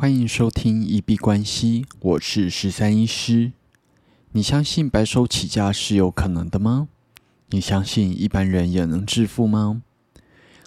[0.00, 3.50] 欢迎收听一币关系，我是十三医师。
[4.30, 6.86] 你相信白手起家是有可能的吗？
[7.48, 9.82] 你相信一般人也能致富吗？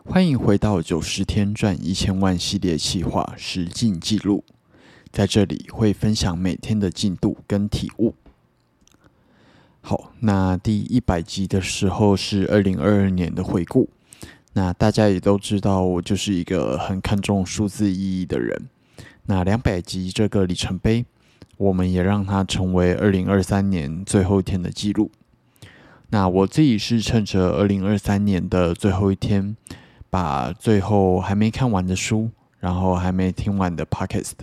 [0.03, 4.43] 欢迎回到九十天赚一千万系列企划实进记录，
[5.13, 8.13] 在这里会分享每天的进度跟体悟。
[9.79, 13.89] 好，那第一百集的时候是二零二二年的回顾。
[14.51, 18.67] 那大家也都知道，我就是一个很看重数字意义的人。
[19.31, 21.05] 那两百集这个里程碑，
[21.55, 25.09] 我们也让它成为二零二三年最后一天的记录。
[26.09, 29.55] 那我自己是趁着二零二三年的最后一天，
[30.09, 34.33] 把最后还没看完的书，然后还没听完的 podcast，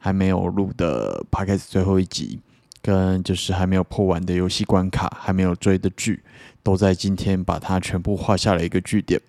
[0.00, 2.40] 还没有录的 podcast 最后一集，
[2.82, 6.20] 跟就是还没有破完的游戏关卡，还没有追的剧，
[6.64, 9.20] 都在今天把它全部画下了一个句点。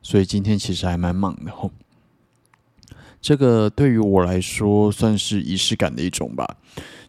[0.00, 1.70] 所以今天其实还蛮忙的吼。
[3.24, 6.46] 这个对于我来说算是仪式感的一种吧，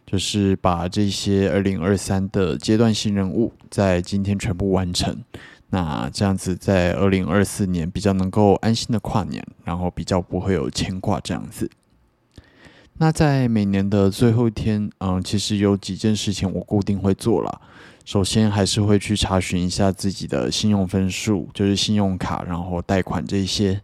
[0.06, 5.14] 就是把这些二零二三的阶段性任务在今天全部完成。
[5.68, 11.70] 那这样子在二零二四年比较能够安心的跨年，然后比较不会有牵挂这样子。
[12.94, 17.60] 那在每年的最后一天，嗯，其实有几件事情我固定会做了。
[18.06, 23.78] 首先还是会去查询一下自己的信用分数，就是信用卡，然后贷款这些，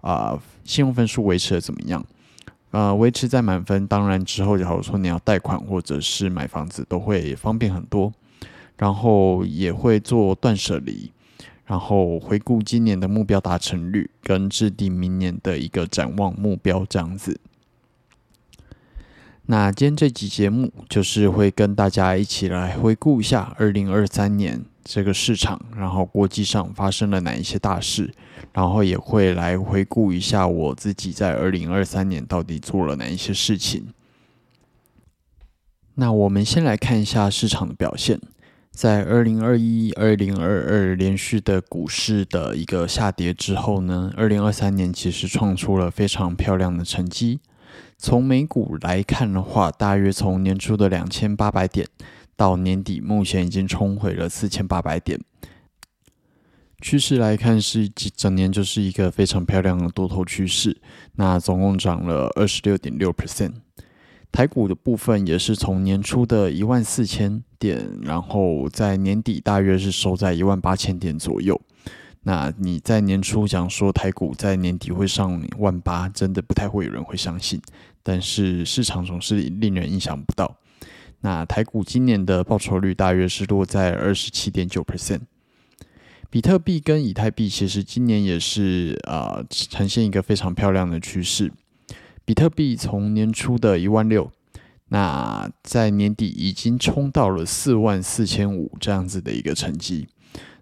[0.00, 2.04] 啊，信用分数维持的怎么样？
[2.72, 8.12] 呃，维持在满分，当然之后假如说你要贷款或者是买房子，都会方便很多。
[8.78, 11.10] 然后也会做断舍离，
[11.64, 17.40] 然后回顾今年的目标达成率，跟制定明年的一个展望目标这样子。
[19.46, 28.14] 那今天这集节目就是会跟大家一起来回顾一下二零二三年这个市场，然后国际上发生了哪一些大事，
[28.52, 33.88] 然后也会来回顾一下我自己在二零二三年到底做了哪一些事情。
[35.96, 38.20] 那我们先来看一下市场的表现，
[38.70, 47.40] 在二零二一、二零二二连续的股市的一个下跌之后呢，二零二三年其实创出了非常漂亮的成绩。
[47.98, 51.88] 从美股来看的话，大约从年初的两千八百点
[52.36, 55.18] 到年底，目前已经冲回了四千八百点。
[56.82, 60.76] 趋势来看，是整年就是一个非常漂亮的多头趋势。
[61.14, 63.52] 那总共涨了二十六点六 percent。
[64.30, 71.58] 台股的部分也是从年初的一万四千点，然后在年底大约是收在一万八千点左右。
[72.24, 77.58] 那你在年初讲说台股在年底会上万八，真的不太会有人会相信。
[78.02, 80.54] 但是市场总是令人意想不到。
[81.20, 85.20] 那台股今年的报酬率大约是落在二十七点九 percent。
[86.28, 91.52] 比特币跟以太币其实今年也是啊呈现一个非常漂亮的趋势。
[92.24, 94.30] 比特币从年初的一万六，
[94.88, 100.08] 那在年底已经冲到了四万四千五这样子的一个成绩。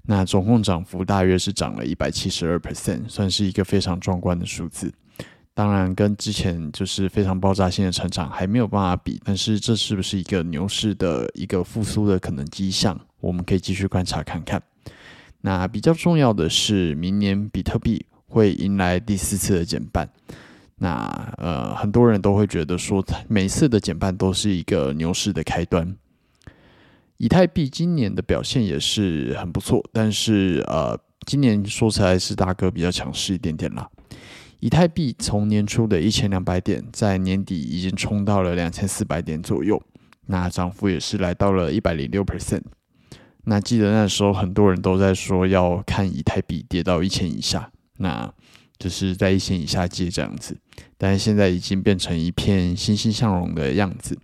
[0.07, 4.93] 那总共涨幅大约是涨了一百七十二 percent，算是一个非常壮观的数字。
[5.57, 13.01] 当然，跟之前就是非常爆炸性的成长还没有办法比，但是这是不是一个牛市的一个复苏的可能迹象？
[13.21, 14.61] 我们可以继续观察看看。
[15.43, 20.09] 那比较重要的是，明年比特币会迎来第四次的减半。
[20.79, 21.07] 那
[21.39, 25.97] 呃，很多人都会觉得说，每次的减半都是一个牛市的开端。
[27.17, 33.89] 以太币今年的表现也是很不错，但是呃，今年说起来是大哥比较强势一点点啦。
[34.61, 39.83] 以太币从年初的一千两百点，在年底已经冲到了两千四百点左右，
[40.27, 42.63] 那涨幅也是来到了一百零六 percent。
[43.45, 48.33] 那记得那时候很多人都在说要看以太币跌到一千以下，那
[48.79, 50.57] 就是在一千以下接这样子，
[50.97, 54.19] 但是现在已经变成一片欣欣向荣的样子。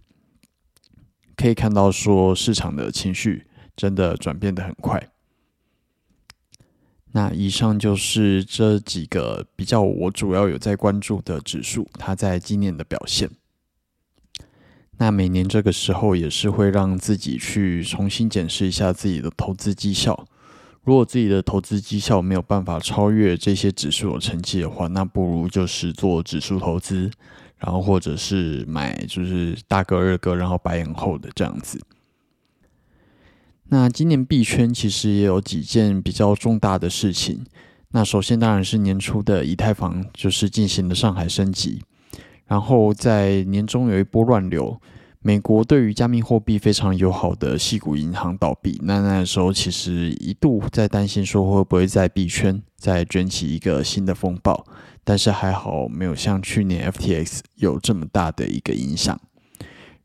[1.36, 5.09] 可以看到，说市场的情绪真的转变的很快。
[7.12, 13.30] 那以上就是这几个比较我主要有在关注的指数，它在今年的表现。
[14.98, 20.26] 那每年这个时候也是会让自己去重新检视一下自己的投资绩效。
[20.84, 27.10] 如果自己的投资绩效没有办法超越这些指数的成绩的话，那不如就是做指数投资。
[27.58, 31.78] 然后或者是买就是大哥二哥，然后白眼后的这样子。
[33.72, 37.44] 那今年币圈其实也有几件比较重大的事情。
[37.92, 41.80] 那首先当然是年初的以太坊就是进行了上海升级，
[42.46, 44.80] 然后在年中有一波乱流，
[45.20, 54.66] 美国对于加密货币非常友好的系股银行倒闭，那那时候其实一度在担心说会不会在币圈再卷起一个新的风暴，
[55.04, 59.20] 但是还好没有像去年 FTX 有这么大的一个影响。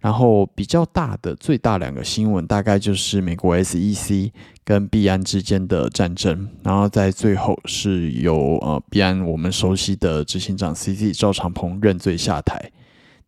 [0.05, 4.31] 然后比较大的最大两个新闻，大概就是美国 SEC
[4.63, 12.71] 跟币安之间的战争，然后在最后是由呃币安我们熟悉的执行长 CZ 赵长鹏认罪下台。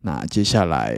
[0.02, 0.96] 那接下来，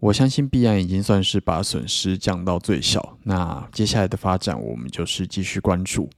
[0.00, 3.18] 我相信币安已经算是把损失降到最小。
[3.22, 6.10] 那接下来的发展，我们就是继续关注。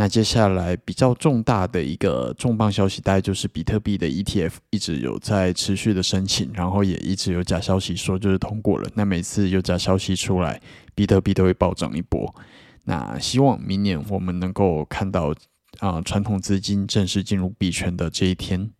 [0.00, 8.88] 那接下来比较重大的一个重磅消息，大概就是比特币的 ETF 一直有在持续的申请，然后也一直有假消息说就是通过了。
[8.94, 10.62] 那每次有假消息出来，
[10.94, 12.32] 比特币都会暴涨一波。
[12.84, 15.34] 那希望明年我们能够看到
[15.80, 18.70] 啊传统资金正式进入币圈的这一天。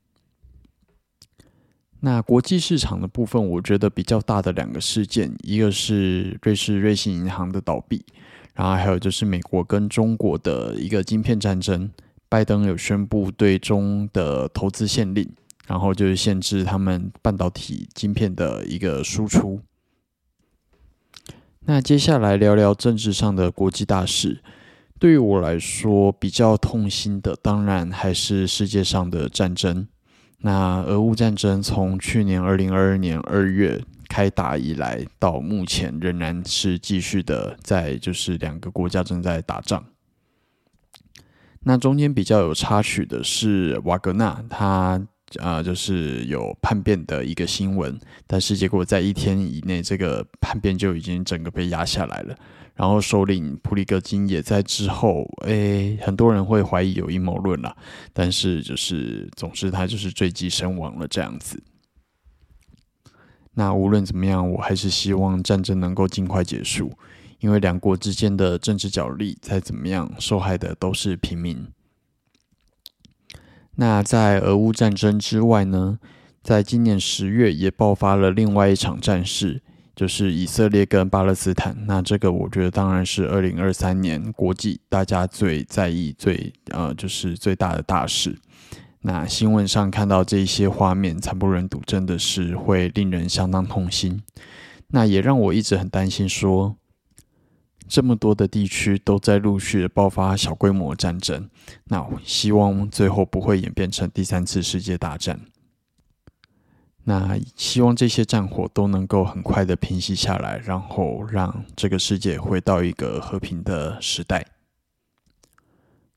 [1.98, 8.04] 那国际市场的部分，我觉得比较大的两个事件，一个是瑞士瑞信银行的倒闭。
[8.58, 11.88] 然后还有就是美国跟中国的一个晶片战争，
[12.28, 15.30] 拜登有宣布对中的投资限令，
[15.68, 19.60] 然后就是限制他们半导体晶片的一个输出。
[21.66, 24.42] 那接下来聊聊政治上的国际大事，
[24.98, 29.86] 对于我来说比较痛心的，当然还是世界上的战争。
[30.38, 33.80] 那俄乌战争从去年二零二二年二月。
[34.08, 39.84] 开打以来到目前仍然是继续的，在就是两个国家正在打仗。
[41.60, 45.06] 那中间比较有插曲的是瓦格纳，他
[45.38, 52.34] 啊就是有叛变的一个新闻，但是结果在一天以内，这个叛变就已经整个被压下来了。
[52.74, 57.76] 然后首领普里戈金也在之后，诶，很多人会怀疑有阴谋论了，
[58.12, 61.60] 但是就是总之他就是坠机身亡了这样子。
[63.58, 66.92] 那无论怎么样，我还是希望战争能够尽快结束，
[67.40, 71.66] 因为两国之间的政治角力再怎么样，受害的都是平民。
[73.74, 75.98] 那在俄乌战争之外呢，
[76.40, 79.60] 在今年十月也爆发了另外一场战事，
[79.96, 81.76] 就是以色列跟巴勒斯坦。
[81.88, 88.38] 那这个我觉得当然是二零二三年国际大家最在意、最呃就是最大的大事。
[89.00, 94.22] 那新闻上看到这些画面，惨不忍睹，真的是会令人相当痛心。
[94.88, 96.76] 那也让我一直很担心，说
[97.86, 101.48] 这么多的地区都在陆续爆发小规模战争，
[101.84, 105.40] 那希望最后不会演变成第三次世界大战。
[107.04, 114.44] 那希望这些战火都能够很快的平息下来，然后让这个世界回到一个和平的时代。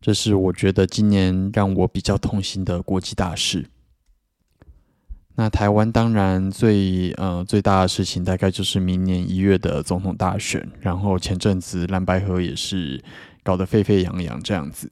[0.02, 3.68] 这是我觉得今年让我比较痛心的国际大事。
[5.36, 10.68] 那台湾当然最呃最大的事情，大概就是明年一月的总统大选。
[10.80, 13.02] 然后前阵子蓝白河也是
[13.44, 14.92] 搞得沸沸扬扬这样子。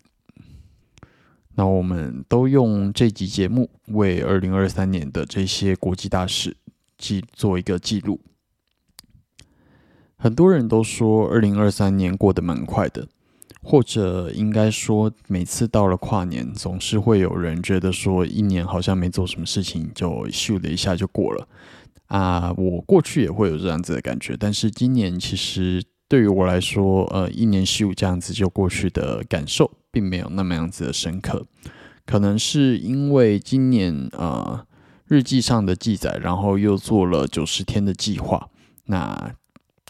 [1.56, 6.56] 那我们都用这集节目为二零二三年的这些国际大事
[6.98, 8.22] 记做一个记录。
[10.16, 13.08] 很多人都说二零二三年过得蛮快的。
[13.70, 21.48] 或者应该说，每次到了跨年，总是会有人觉得说，一年好像没做什么事情，就咻的一下就过了。
[22.08, 31.46] 啊，我过去也会有这样子的感觉，但是今年其实对于我来说，呃，一年咻这样子就过去的感受，并没有那么样子的深刻。
[32.08, 34.66] 可能是因为今年呃
[35.06, 38.50] 日记上的记载，然后又做了九十天的计划，
[38.86, 39.36] 那。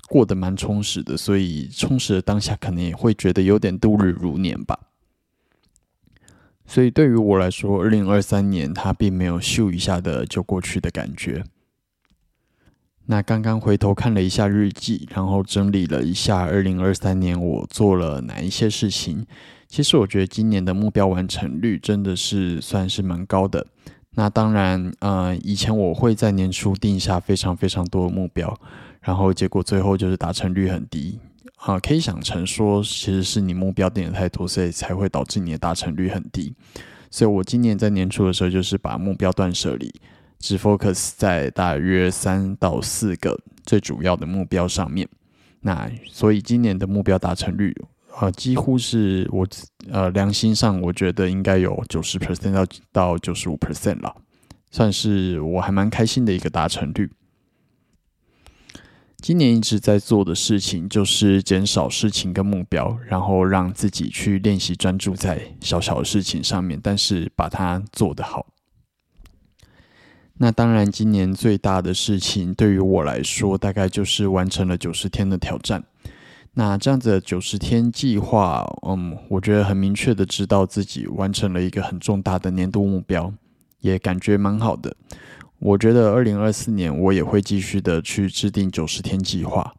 [0.09, 4.77] 过得蛮充实的，所以充实的当下可能也会觉得有点度日如年吧。
[6.65, 11.43] 所以对于我来说，二零二三年它并没有咻一下的就过去的感觉。
[13.05, 19.25] 那刚刚回头看了一下日记，然后整理了一下二零二三年我做了哪一些事情。
[19.67, 23.65] 其实我觉得今年的目标完成率真的是算是蛮高的。
[24.11, 28.59] 那当然，呃，以前我会在年初定下非常非常多的目标。
[29.09, 31.19] 然后结果最后就是达成率很低
[31.55, 36.53] 啊，可以想成说，其实是你目标定的太多，所以才会导致你的达成率很低。
[37.09, 39.91] 所以我今年在年初的时候，就是把目标断舍离，
[40.37, 43.35] 只 focus 在大约三到四个
[43.65, 45.09] 最主要的目标上面。
[45.61, 47.75] 那所以今年的目标达成率
[48.15, 49.47] 啊，几乎是我
[49.89, 54.15] 呃良心上我觉得应该有九十 percent 到到九十五 percent 了，
[54.69, 57.11] 算是我还蛮开心的一个达成率。
[59.21, 68.47] 今年一直在做的事情就是减少事情跟目标，然后让自己去练习专注在小小的事情上面，但是把它做得好。
[70.37, 75.83] 那当然，今年最大的事情对于我来说，大概就是完成了九十天的挑战。
[76.53, 83.33] 那这样子的九十天计划，嗯，我觉得很明确的知道自己完成了一个很重大的年度目标，
[83.81, 84.95] 也感觉蛮好的。
[85.59, 89.75] 我觉得二零二四年我也会继续的去制定九十天计划。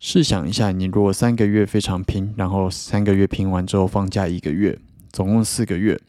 [0.00, 4.78] 试想一下，你如果三个月非常拼，然后三个月拼完之后放假一个月，
[5.10, 6.00] 总共四个月，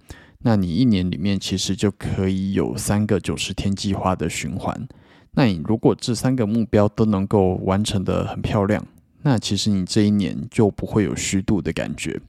[0.44, 4.88] 那你一年里面其实就可以有三个九十天计划的循环。
[5.32, 8.86] 那你如果这三个目标都能够完成的很漂亮，
[9.24, 12.22] 那其实你这一年就不会有虚度的感觉。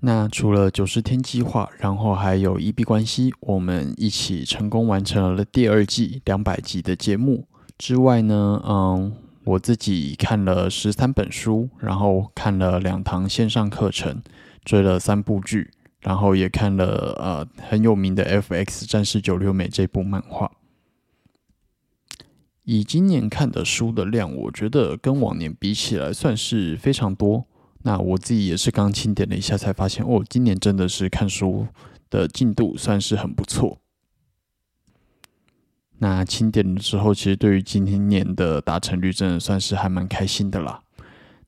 [0.00, 7.46] 那除了九十天计划，然后还有一臂关系，我们一起成功完成了第二季两百集的节目
[7.78, 9.12] 之外呢，嗯。
[9.46, 14.20] 我自己看了十三本书，然后看了两堂线上课程，
[14.64, 18.84] 追了三部剧，然后也看了呃很有名的《F.X.
[18.86, 20.50] 战士九六美》这部漫画。
[22.64, 27.46] 以今年看的书的量，我觉得跟往年比起来算是非常多。
[27.86, 31.68] 那我自己也是刚清点了一下，才发现哦，今年真的是看书
[32.10, 33.78] 的进度算是很不错。
[35.98, 40.82] 那清点了之后，其实对于今年的达成率，真的算是还蛮开心的啦。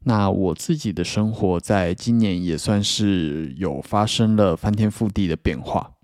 [0.04, 5.94] 那我自己的生活在今年也算是有发生了翻天覆地的变化。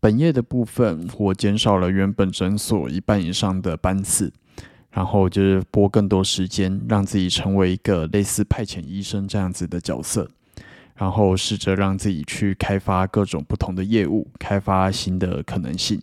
[0.00, 4.32] 本业的部分，我减少了原本诊所一半以上的班次，
[4.96, 10.26] 然后就是拨更多时间，让自己成为一个类似派遣医生这样子的角色，
[10.94, 16.00] 然后试着让自己去开发各种不同的业务，开发新的可能性。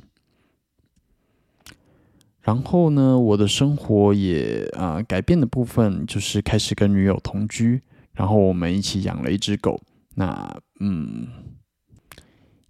[2.43, 7.81] 然后呢，我的生活也啊改变的部分就是开始跟女友同居，
[8.13, 9.81] 然后我们一起养了一只狗。
[10.13, 11.27] 那嗯，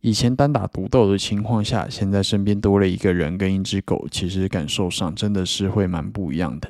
[0.04, 6.70] 以前单打独斗的情况下，现在身边多了一个人跟一只狗，其实感受上真的是会蛮不一样的。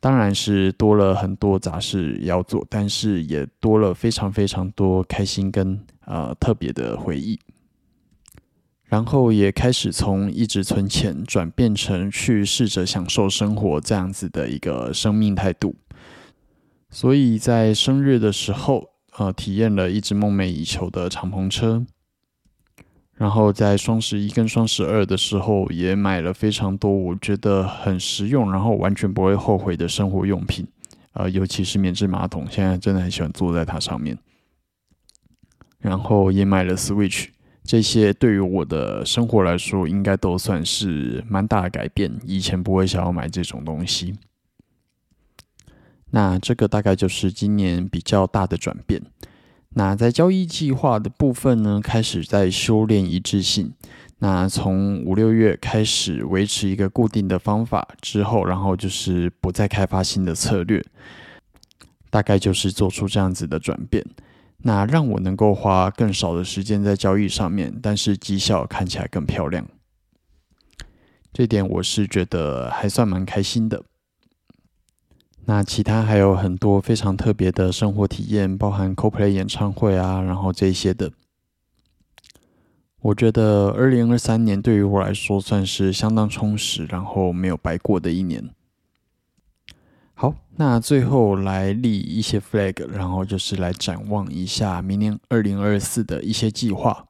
[0.00, 7.38] 当然是多了很多杂事要做，但是也多了非常非常多开心跟呃特别的回忆。
[8.82, 15.76] 然后也开始从一直存钱转变成去试着享受生活这样子的一个生命态度。
[16.90, 21.86] 所以在生日的时候，呃，体验了一直梦寐以求的敞篷车。
[23.16, 30.66] 然后在双十一跟双十二的时候，也买了非常多我觉得很实用，然后完全不会后悔的生活用品。
[31.12, 34.18] 呃，尤其是免治马桶，现在真的很喜欢坐在它上面。
[35.78, 37.28] 然后也买了 Switch。
[37.62, 42.12] 这些对于我的生活来说，应该都算是蛮大的改变。
[42.26, 44.18] 以前不会想要买这种东西，
[46.10, 49.00] 那这个大概就是今年比较大的转变。
[49.74, 53.72] 那在交易计划的部分呢，开始在修炼一致性。
[54.18, 60.82] 那从五六月开始维持一个固定的方法之后，然后就是不再开发新的策略，
[62.08, 64.04] 大概就是做出这样子的转变。
[64.58, 69.66] 那让我能够花更少的时间在交易上面，但是绩效看起来更漂亮，
[71.32, 73.82] 这点我是觉得还算蛮开心的。
[75.46, 81.12] 那其他还有很多非常特别的生活体验，包含 CoPlay 演唱会啊，然后这些的。
[83.02, 88.48] 我觉得二零二三年对于我来说算是相当充实，然后没有白过的一年。
[90.14, 97.06] 好，那最后来立一些 flag，然后就是来展望一下明年二零二四的一些计划。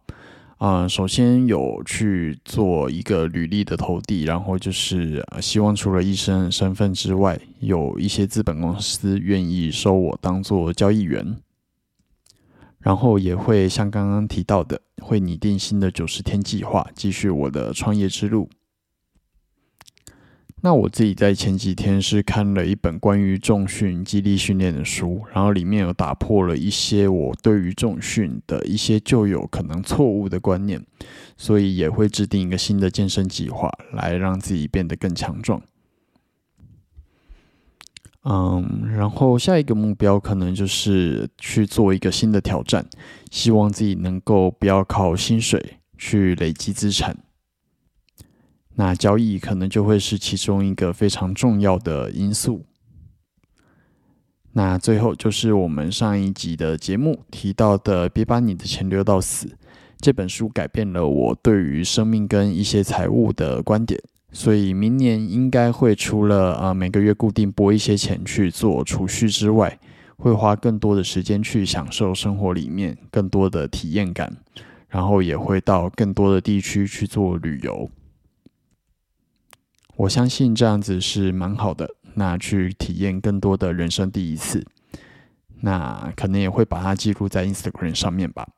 [0.59, 11.37] 啊，首先有去做一个履历的投递，然后就是希望除了医生身份之外，有一些资本公司愿意收我当做交易员。
[12.79, 18.49] 然后也会像刚刚提到的，会拟定新的九十天计划，继续我的创业之路。
[20.65, 30.83] 那我自己在前几天是看了一本关于重训、激励训练的书，然后里面有打破了一些我对于重训的一些旧有可能错误的观念，
[31.37, 35.61] 所以也会制定一个新的健身计划，来让自己变得更强壮。
[38.23, 42.87] 嗯，然后下一个目标可能就是去做一个新的挑战，
[43.31, 47.15] 希望自己能够不要靠薪水去累积资产。
[48.77, 52.65] 那交易可能就会是其中一个非常重要的因素。
[54.53, 59.57] 那最后就是我们上一集的节目提到的“别把你的钱留到死”
[59.99, 64.01] 这本书，改变了我对于生命跟一些财务的观点。
[64.33, 69.79] 所以明年应该会除了呃每个月固定拨一些钱去做储蓄之外，
[70.17, 74.37] 会花更多的时间去享受生活里面更多的体验感。
[74.89, 77.91] 然后也会到更多的地区去做旅游。
[79.97, 84.67] 我相信这样子是蛮好的，那去体验更多的人生第一次，
[85.61, 88.49] 那可能也会把它记录在 Instagram 上面吧。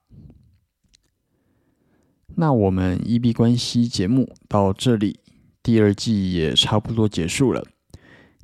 [2.37, 5.21] 那我们 E B 关系节目到这里，
[5.63, 7.67] 第二季也差不多结束了。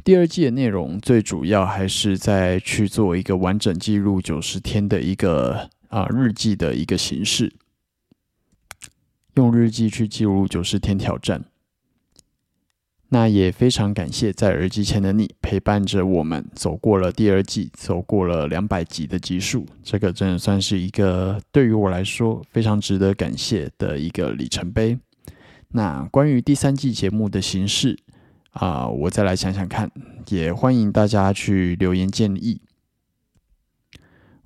[0.04, 7.54] 第二季的内容最主要还是在去做一个完整记录九十天的一个啊日记的一个形式，
[9.34, 11.44] 用日记去记录九十天挑战。
[13.14, 24.98] 那也非常感谢在耳机前的你陪伴着我们走过了第二季，走过了两百集的集数，这个真的算是一个对于我来说非常值得感谢的一个里程碑。
[25.72, 27.98] 那关于第三季节目的形式
[28.52, 29.90] 啊，我再来想想看，
[30.30, 32.62] 也欢迎大家去留言建议。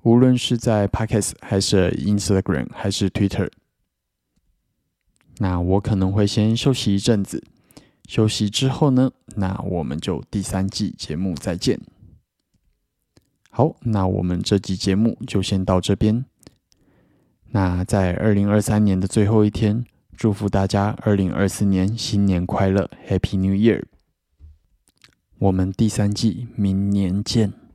[0.01, 3.49] 无论是在 Podcast 还是 Instagram 还是 Twitter，
[5.37, 7.41] 那我可能会先休息一阵子。
[8.07, 11.79] 休息之后呢，那我们就第三季节目再见。
[13.51, 16.25] 好，那我们这集节目就先到这边。
[17.51, 19.85] 那在二零二三年的最后一天，
[20.15, 23.83] 祝福大家二零二四年新年快乐，Happy New Year！
[25.39, 27.66] 我们第三季明年见。